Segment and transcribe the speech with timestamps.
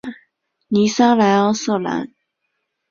[0.67, 2.09] 尼桑莱昂瑟兰。